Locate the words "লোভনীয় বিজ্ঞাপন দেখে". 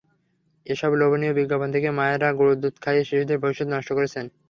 0.99-1.89